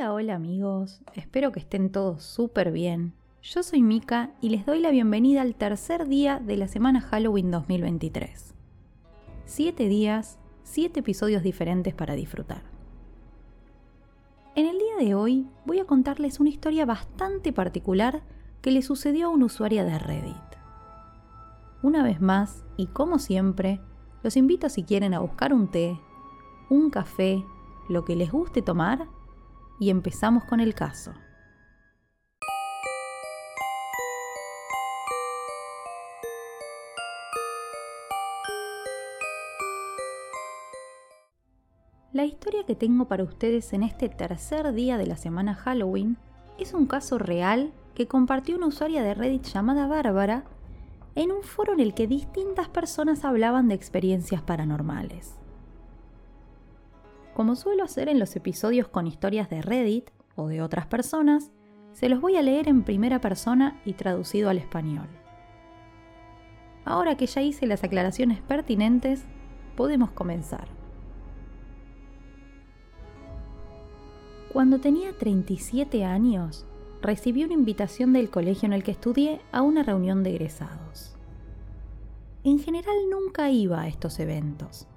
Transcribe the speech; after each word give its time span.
Hola, 0.00 0.14
hola 0.14 0.34
amigos, 0.36 1.02
espero 1.12 1.52
que 1.52 1.60
estén 1.60 1.92
todos 1.92 2.22
súper 2.22 2.72
bien. 2.72 3.12
Yo 3.42 3.62
soy 3.62 3.82
Mika 3.82 4.30
y 4.40 4.48
les 4.48 4.64
doy 4.64 4.80
la 4.80 4.90
bienvenida 4.90 5.42
al 5.42 5.54
tercer 5.54 6.08
día 6.08 6.40
de 6.40 6.56
la 6.56 6.68
semana 6.68 7.02
Halloween 7.02 7.50
2023. 7.50 8.54
Siete 9.44 9.88
días, 9.88 10.38
siete 10.62 11.00
episodios 11.00 11.42
diferentes 11.42 11.92
para 11.92 12.14
disfrutar. 12.14 12.62
En 14.54 14.64
el 14.64 14.78
día 14.78 14.96
de 14.98 15.14
hoy 15.14 15.46
voy 15.66 15.80
a 15.80 15.84
contarles 15.84 16.40
una 16.40 16.48
historia 16.48 16.86
bastante 16.86 17.52
particular 17.52 18.22
que 18.62 18.70
le 18.70 18.80
sucedió 18.80 19.26
a 19.26 19.30
una 19.30 19.44
usuaria 19.44 19.84
de 19.84 19.98
Reddit. 19.98 20.56
Una 21.82 22.02
vez 22.02 22.22
más, 22.22 22.64
y 22.78 22.86
como 22.86 23.18
siempre, 23.18 23.82
los 24.22 24.38
invito 24.38 24.70
si 24.70 24.82
quieren 24.82 25.12
a 25.12 25.20
buscar 25.20 25.52
un 25.52 25.70
té, 25.70 26.00
un 26.70 26.88
café, 26.88 27.44
lo 27.90 28.06
que 28.06 28.16
les 28.16 28.32
guste 28.32 28.62
tomar 28.62 29.08
y 29.80 29.90
empezamos 29.90 30.44
con 30.44 30.60
el 30.60 30.74
caso. 30.74 31.12
La 42.12 42.26
historia 42.26 42.66
que 42.66 42.74
tengo 42.74 43.06
para 43.06 43.24
ustedes 43.24 43.72
en 43.72 43.82
este 43.82 44.08
tercer 44.08 44.72
día 44.74 44.98
de 44.98 45.06
la 45.06 45.16
semana 45.16 45.54
Halloween 45.54 46.18
es 46.58 46.74
un 46.74 46.86
caso 46.86 47.18
real 47.18 47.72
que 47.94 48.06
compartió 48.06 48.56
una 48.56 48.66
usuaria 48.66 49.02
de 49.02 49.14
Reddit 49.14 49.44
llamada 49.44 49.86
Bárbara 49.86 50.44
en 51.14 51.32
un 51.32 51.42
foro 51.42 51.72
en 51.72 51.80
el 51.80 51.94
que 51.94 52.06
distintas 52.06 52.68
personas 52.68 53.24
hablaban 53.24 53.68
de 53.68 53.76
experiencias 53.76 54.42
paranormales. 54.42 55.39
Como 57.40 57.56
suelo 57.56 57.84
hacer 57.84 58.10
en 58.10 58.18
los 58.18 58.36
episodios 58.36 58.88
con 58.88 59.06
historias 59.06 59.48
de 59.48 59.62
Reddit 59.62 60.10
o 60.36 60.48
de 60.48 60.60
otras 60.60 60.86
personas, 60.88 61.50
se 61.94 62.10
los 62.10 62.20
voy 62.20 62.36
a 62.36 62.42
leer 62.42 62.68
en 62.68 62.82
primera 62.82 63.22
persona 63.22 63.80
y 63.86 63.94
traducido 63.94 64.50
al 64.50 64.58
español. 64.58 65.08
Ahora 66.84 67.16
que 67.16 67.24
ya 67.24 67.40
hice 67.40 67.66
las 67.66 67.82
aclaraciones 67.82 68.42
pertinentes, 68.42 69.24
podemos 69.74 70.10
comenzar. 70.10 70.68
Cuando 74.52 74.78
tenía 74.78 75.16
37 75.16 76.04
años, 76.04 76.66
recibí 77.00 77.42
una 77.42 77.54
invitación 77.54 78.12
del 78.12 78.28
colegio 78.28 78.66
en 78.66 78.74
el 78.74 78.82
que 78.82 78.90
estudié 78.90 79.40
a 79.50 79.62
una 79.62 79.82
reunión 79.82 80.22
de 80.22 80.32
egresados. 80.32 81.16
En 82.44 82.58
general 82.58 82.96
nunca 83.10 83.48
iba 83.48 83.80
a 83.80 83.88
estos 83.88 84.20
eventos, 84.20 84.89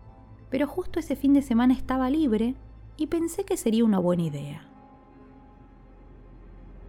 pero 0.54 0.68
justo 0.68 1.00
ese 1.00 1.16
fin 1.16 1.34
de 1.34 1.42
semana 1.42 1.74
estaba 1.74 2.12
libre 2.12 2.54
y 2.96 3.08
pensé 3.08 3.44
que 3.44 3.58
sería 3.58 3.84
una 3.84 3.98
buena 3.98 4.22
idea. 4.22 4.62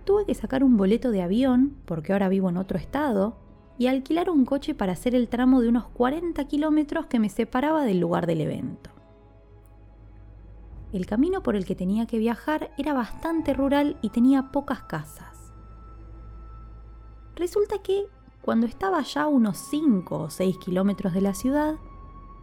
Tuve 0.04 0.26
que 0.26 0.34
sacar 0.34 0.62
un 0.62 0.76
boleto 0.76 1.10
de 1.10 1.22
avión, 1.22 1.74
porque 1.86 2.12
ahora 2.12 2.28
vivo 2.28 2.50
en 2.50 2.58
otro 2.58 2.76
estado, 2.76 3.38
y 3.78 3.86
alquilar 3.86 4.28
un 4.28 4.44
coche 4.44 4.74
para 4.74 4.92
hacer 4.92 5.14
el 5.14 5.28
tramo 5.28 5.62
de 5.62 5.70
unos 5.70 5.86
40 5.86 6.44
kilómetros 6.44 7.06
que 7.06 7.18
me 7.18 7.30
separaba 7.30 7.84
del 7.84 8.00
lugar 8.00 8.26
del 8.26 8.42
evento. 8.42 8.90
El 10.92 11.06
camino 11.06 11.42
por 11.42 11.56
el 11.56 11.64
que 11.64 11.74
tenía 11.74 12.06
que 12.06 12.18
viajar 12.18 12.70
era 12.76 12.92
bastante 12.92 13.54
rural 13.54 13.96
y 14.02 14.10
tenía 14.10 14.52
pocas 14.52 14.82
casas. 14.82 15.54
Resulta 17.34 17.78
que, 17.78 18.08
cuando 18.42 18.66
estaba 18.66 19.00
ya 19.00 19.22
a 19.22 19.28
unos 19.28 19.56
5 19.56 20.18
o 20.18 20.28
6 20.28 20.58
kilómetros 20.58 21.14
de 21.14 21.22
la 21.22 21.32
ciudad, 21.32 21.76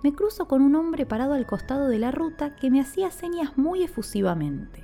me 0.03 0.13
cruzo 0.13 0.47
con 0.47 0.61
un 0.61 0.75
hombre 0.75 1.05
parado 1.05 1.33
al 1.33 1.45
costado 1.45 1.87
de 1.87 1.99
la 1.99 2.11
ruta 2.11 2.55
que 2.55 2.71
me 2.71 2.81
hacía 2.81 3.11
señas 3.11 3.57
muy 3.57 3.83
efusivamente. 3.83 4.83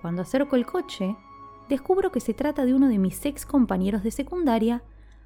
Cuando 0.00 0.22
acerco 0.22 0.56
el 0.56 0.66
coche, 0.66 1.16
descubro 1.68 2.12
que 2.12 2.20
se 2.20 2.34
trata 2.34 2.64
de 2.64 2.74
uno 2.74 2.88
de 2.88 2.98
mis 2.98 3.24
ex 3.24 3.46
compañeros 3.46 4.02
de 4.02 4.10
secundaria, 4.10 4.82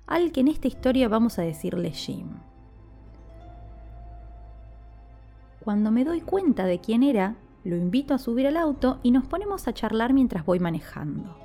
al 0.06 0.32
que 0.32 0.40
en 0.40 0.48
esta 0.48 0.68
historia 0.68 1.08
vamos 1.08 1.38
a 1.38 1.42
decirle 1.42 1.90
Jim. 1.90 2.28
Cuando 5.60 5.90
me 5.90 6.04
doy 6.04 6.22
cuenta 6.22 6.64
de 6.64 6.80
quién 6.80 7.02
era, 7.02 7.36
lo 7.64 7.76
invito 7.76 8.14
a 8.14 8.18
subir 8.18 8.46
al 8.46 8.56
auto 8.56 9.00
y 9.02 9.10
nos 9.10 9.26
ponemos 9.26 9.68
a 9.68 9.74
charlar 9.74 10.14
mientras 10.14 10.46
voy 10.46 10.60
manejando. 10.60 11.36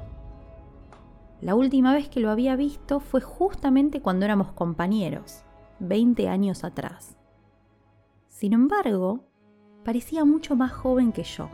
La 1.41 1.55
última 1.55 1.93
vez 1.93 2.07
que 2.07 2.21
lo 2.21 2.29
había 2.29 2.55
visto 2.55 3.01
fue 3.01 3.19
justamente 3.19 4.01
cuando 4.01 4.23
éramos 4.23 4.53
compañeros, 4.53 5.43
20 5.83 6.27
años 6.29 6.63
atrás. 6.63 7.15
Sin 8.29 8.53
embargo, 8.53 9.25
parecía 9.83 10.25
mucho 10.25 10.55
más 10.55 10.71
joven 10.71 11.11
que 11.11 11.23
yo. 11.23 11.49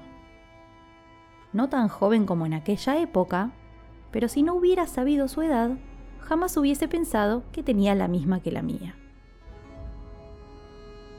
No 1.51 1.69
tan 1.69 1.88
joven 1.88 2.25
como 2.25 2.45
en 2.45 2.53
aquella 2.53 3.00
época, 3.01 3.51
pero 4.12 4.28
si 4.28 4.44
no 4.44 4.53
hubiera 4.53 4.88
sabido 4.88 5.28
su 5.28 5.41
edad, 5.41 5.78
jamás 6.19 6.56
hubiese 6.57 6.88
pensado 6.88 7.44
que 7.51 7.63
tenía 7.63 7.95
la 7.95 8.07
misma 8.07 8.39
que 8.41 8.51
la 8.51 8.62
mía. 8.62 8.95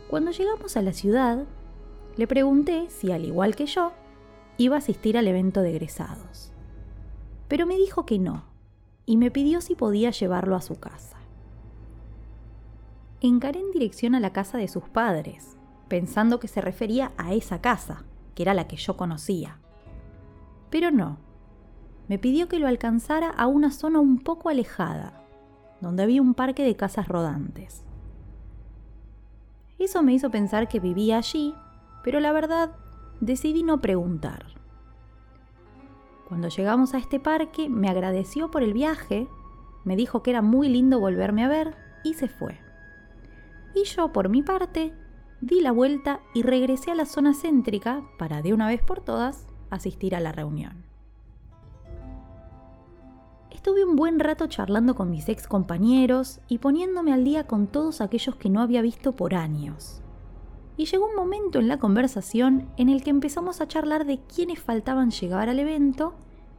Cuando 0.09 0.31
llegamos 0.31 0.77
a 0.77 0.83
la 0.83 0.93
ciudad, 0.93 1.47
le 2.17 2.27
pregunté 2.27 2.89
si, 2.91 3.13
al 3.13 3.25
igual 3.25 3.55
que 3.55 3.67
yo, 3.67 3.93
iba 4.57 4.77
a 4.77 4.79
asistir 4.79 5.17
al 5.17 5.29
evento 5.29 5.63
de 5.63 5.71
egresados. 5.71 6.53
Pero 7.49 7.67
me 7.67 7.77
dijo 7.77 8.07
que 8.07 8.19
no, 8.19 8.45
y 9.07 9.17
me 9.17 9.31
pidió 9.31 9.61
si 9.61 9.75
podía 9.75 10.11
llevarlo 10.11 10.57
a 10.57 10.63
su 10.63 10.79
casa 10.79 11.20
encaré 13.29 13.61
en 13.61 13.71
dirección 13.71 14.15
a 14.15 14.21
la 14.21 14.33
casa 14.33 14.57
de 14.59 14.69
sus 14.69 14.89
padres, 14.89 15.57
pensando 15.89 16.41
que 16.41 16.49
se 16.49 16.61
refería 16.61 17.13
a 17.19 17.35
esa 17.35 17.61
casa, 17.61 18.05
que 18.35 18.43
era 18.43 18.55
la 18.55 18.67
que 18.67 18.77
yo 18.77 18.97
conocía. 18.97 19.59
Pero 20.71 20.91
no, 20.91 21.19
me 22.09 22.19
pidió 22.19 22.49
que 22.49 22.59
lo 22.59 22.67
alcanzara 22.67 23.29
a 23.29 23.47
una 23.47 23.71
zona 23.71 24.01
un 24.01 24.19
poco 24.19 24.49
alejada, 24.49 25.23
donde 25.81 26.03
había 26.03 26.23
un 26.23 26.35
parque 26.35 26.65
de 26.65 26.77
casas 26.77 27.09
rodantes. 27.09 27.85
Eso 29.79 30.03
me 30.03 30.13
hizo 30.13 30.31
pensar 30.31 30.69
que 30.69 30.81
vivía 30.81 31.19
allí, 31.19 31.55
pero 32.03 32.21
la 32.21 32.33
verdad 32.33 32.73
decidí 33.21 33.63
no 33.63 33.81
preguntar. 33.81 34.47
Cuando 36.29 36.49
llegamos 36.49 36.95
a 36.95 36.99
este 36.99 37.19
parque 37.19 37.69
me 37.69 37.89
agradeció 37.89 38.51
por 38.51 38.63
el 38.63 38.73
viaje, 38.73 39.29
me 39.85 39.97
dijo 39.97 40.23
que 40.23 40.31
era 40.31 40.43
muy 40.43 40.69
lindo 40.69 41.01
volverme 41.01 41.45
a 41.45 41.49
ver 41.49 41.77
y 42.05 42.15
se 42.15 42.29
fue 42.29 42.70
y 43.75 43.85
yo, 43.85 44.13
por 44.13 44.29
mi 44.29 44.43
parte, 44.43 44.93
di 45.41 45.61
la 45.61 45.73
vuelta 45.73 46.21
y 46.35 46.43
regresé 46.43 46.91
a 46.91 46.95
la 46.95 47.07
zona 47.07 47.35
céntrica 47.35 48.03
para 48.19 48.43
de 48.43 48.53
una 48.53 48.67
vez 48.67 48.83
por 48.83 49.01
todas 49.01 49.47
asistir 49.71 50.15
a 50.15 50.21
la 50.21 50.33
reunión. 50.33 50.85
Estuve 53.51 53.85
un 53.85 53.97
buen 53.97 54.21
rato 54.21 54.47
charlando 54.47 54.95
con 54.95 55.11
mis 55.11 55.29
ex 55.29 55.47
compañeros 55.47 56.41
y 56.49 56.59
poniéndome 56.59 57.13
al 57.13 57.25
día 57.25 57.47
con 57.47 57.67
todos 57.67 58.01
aquellos 58.01 58.37
que 58.37 58.49
no 58.49 58.61
había 58.61 58.81
visto 58.81 59.13
por 59.13 59.35
años. 59.35 60.03
Y 60.77 60.87
llegó 60.87 61.07
un 61.07 61.15
momento 61.15 61.59
en 61.59 61.69
la 61.69 61.79
conversación 61.79 62.71
en 62.79 62.89
el 62.89 63.03
que 63.03 63.11
empezamos 63.11 63.61
a 63.61 63.69
charlar 63.69 64.07
de 64.07 64.19
quiénes 64.35 64.61
faltaban 64.61 65.11
llegar 65.11 65.51
al 65.51 65.59
evento 65.59 66.15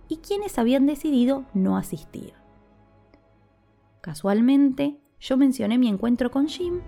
y 0.09 0.17
quiénes 0.17 0.59
habían 0.59 0.85
decidido 0.85 1.45
no 1.53 1.75
asistir. 1.75 2.33
Casualmente, 4.01 4.99
yo 5.19 5.37
mencioné 5.37 5.77
mi 5.77 5.87
encuentro 5.87 6.29
con 6.29 6.47
Jim 6.47 6.81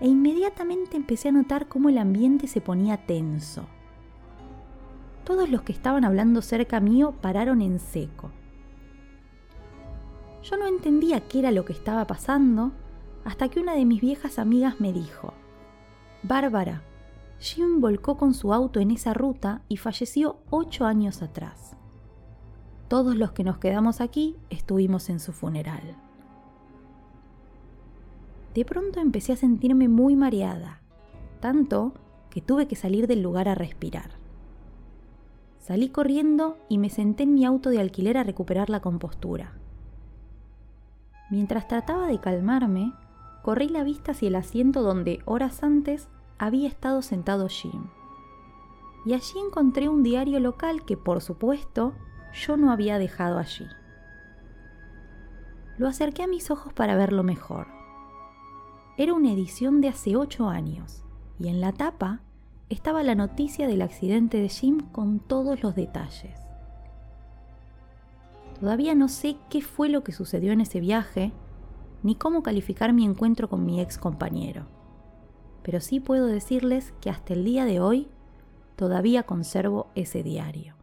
e 0.00 0.08
inmediatamente 0.08 0.96
empecé 0.96 1.28
a 1.28 1.32
notar 1.32 1.68
cómo 1.68 1.88
el 1.88 1.98
ambiente 1.98 2.46
se 2.46 2.60
ponía 2.60 3.06
tenso. 3.06 3.66
Todos 5.24 5.50
los 5.50 5.62
que 5.62 5.72
estaban 5.72 6.04
hablando 6.04 6.40
cerca 6.40 6.80
mío 6.80 7.14
pararon 7.20 7.60
en 7.60 7.80
seco. 7.80 8.30
Yo 10.42 10.56
no 10.56 10.66
entendía 10.66 11.20
qué 11.28 11.40
era 11.40 11.50
lo 11.50 11.64
que 11.64 11.72
estaba 11.72 12.06
pasando 12.06 12.72
hasta 13.24 13.48
que 13.48 13.60
una 13.60 13.74
de 13.74 13.84
mis 13.84 14.00
viejas 14.00 14.38
amigas 14.38 14.80
me 14.80 14.92
dijo, 14.92 15.34
Bárbara, 16.22 16.82
Jim 17.40 17.80
volcó 17.80 18.16
con 18.16 18.34
su 18.34 18.54
auto 18.54 18.80
en 18.80 18.90
esa 18.90 19.14
ruta 19.14 19.62
y 19.68 19.76
falleció 19.76 20.38
ocho 20.50 20.86
años 20.86 21.22
atrás. 21.22 21.76
Todos 22.88 23.16
los 23.16 23.32
que 23.32 23.44
nos 23.44 23.58
quedamos 23.58 24.00
aquí 24.00 24.36
estuvimos 24.48 25.10
en 25.10 25.20
su 25.20 25.32
funeral 25.32 26.07
de 28.54 28.64
pronto 28.64 29.00
empecé 29.00 29.32
a 29.32 29.36
sentirme 29.36 29.88
muy 29.88 30.16
mareada, 30.16 30.80
tanto 31.40 31.94
que 32.30 32.40
tuve 32.40 32.66
que 32.66 32.76
salir 32.76 33.06
del 33.06 33.22
lugar 33.22 33.48
a 33.48 33.54
respirar. 33.54 34.10
Salí 35.58 35.90
corriendo 35.90 36.56
y 36.68 36.78
me 36.78 36.88
senté 36.88 37.24
en 37.24 37.34
mi 37.34 37.44
auto 37.44 37.70
de 37.70 37.80
alquiler 37.80 38.16
a 38.16 38.24
recuperar 38.24 38.70
la 38.70 38.80
compostura. 38.80 39.52
Mientras 41.30 41.68
trataba 41.68 42.06
de 42.06 42.18
calmarme, 42.20 42.94
corrí 43.42 43.68
la 43.68 43.84
vista 43.84 44.12
hacia 44.12 44.28
el 44.28 44.36
asiento 44.36 44.82
donde 44.82 45.20
horas 45.26 45.62
antes 45.62 46.08
había 46.38 46.68
estado 46.68 47.02
sentado 47.02 47.48
Jim. 47.48 47.88
Y 49.04 49.12
allí 49.12 49.38
encontré 49.38 49.88
un 49.88 50.02
diario 50.02 50.40
local 50.40 50.84
que, 50.84 50.96
por 50.96 51.20
supuesto, 51.20 51.92
yo 52.32 52.56
no 52.56 52.72
había 52.72 52.98
dejado 52.98 53.38
allí. 53.38 53.66
Lo 55.76 55.86
acerqué 55.86 56.24
a 56.24 56.28
mis 56.28 56.50
ojos 56.50 56.72
para 56.72 56.96
verlo 56.96 57.22
mejor. 57.22 57.77
Era 58.98 59.14
una 59.14 59.32
edición 59.32 59.80
de 59.80 59.86
hace 59.86 60.16
ocho 60.16 60.48
años, 60.48 61.04
y 61.38 61.46
en 61.46 61.60
la 61.60 61.70
tapa 61.70 62.20
estaba 62.68 63.04
la 63.04 63.14
noticia 63.14 63.68
del 63.68 63.80
accidente 63.80 64.40
de 64.40 64.48
Jim 64.48 64.80
con 64.90 65.20
todos 65.20 65.62
los 65.62 65.76
detalles. 65.76 66.40
Todavía 68.58 68.96
no 68.96 69.06
sé 69.06 69.36
qué 69.50 69.62
fue 69.62 69.88
lo 69.88 70.02
que 70.02 70.10
sucedió 70.10 70.50
en 70.50 70.62
ese 70.62 70.80
viaje, 70.80 71.30
ni 72.02 72.16
cómo 72.16 72.42
calificar 72.42 72.92
mi 72.92 73.04
encuentro 73.04 73.48
con 73.48 73.64
mi 73.64 73.80
ex 73.80 73.98
compañero. 73.98 74.66
Pero 75.62 75.80
sí 75.80 76.00
puedo 76.00 76.26
decirles 76.26 76.92
que 77.00 77.08
hasta 77.08 77.34
el 77.34 77.44
día 77.44 77.66
de 77.66 77.78
hoy 77.78 78.08
todavía 78.74 79.22
conservo 79.22 79.86
ese 79.94 80.24
diario. 80.24 80.77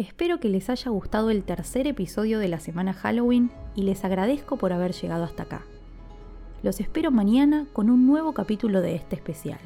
Espero 0.00 0.40
que 0.40 0.48
les 0.48 0.70
haya 0.70 0.90
gustado 0.90 1.28
el 1.28 1.44
tercer 1.44 1.86
episodio 1.86 2.38
de 2.38 2.48
la 2.48 2.58
semana 2.58 2.94
Halloween 2.94 3.50
y 3.74 3.82
les 3.82 4.02
agradezco 4.02 4.56
por 4.56 4.72
haber 4.72 4.92
llegado 4.92 5.24
hasta 5.24 5.42
acá. 5.42 5.66
Los 6.62 6.80
espero 6.80 7.10
mañana 7.10 7.66
con 7.74 7.90
un 7.90 8.06
nuevo 8.06 8.32
capítulo 8.32 8.80
de 8.80 8.94
este 8.94 9.16
especial. 9.16 9.60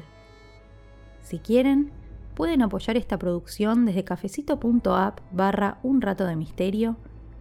Si 1.21 1.39
quieren, 1.39 1.89
pueden 2.33 2.63
apoyar 2.63 2.97
esta 2.97 3.17
producción 3.17 3.85
desde 3.85 4.03
cafecito.app 4.03 5.21
barra 5.31 5.79
un 5.83 6.01
rato 6.01 6.25
de 6.25 6.35
misterio 6.35 6.97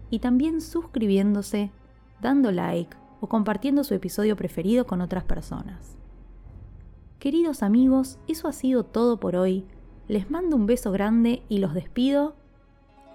y 0.09 0.21
también 0.21 0.61
suscribiéndose, 0.61 1.73
dando 2.23 2.53
like 2.53 2.97
o 3.21 3.29
compartiendo 3.29 3.83
su 3.83 3.95
episodio 3.95 4.37
preferido 4.37 4.87
con 4.87 5.01
otras 5.01 5.25
personas. 5.25 5.97
Queridos 7.19 7.65
amigos, 7.65 8.21
eso 8.29 8.47
ha 8.47 8.53
sido 8.53 8.85
todo 8.85 9.19
por 9.19 9.35
hoy. 9.35 9.67
Les 10.07 10.31
mando 10.31 10.55
un 10.55 10.67
beso 10.67 10.93
grande 10.93 11.43
y 11.49 11.59
los 11.59 11.75
despido 11.75 12.37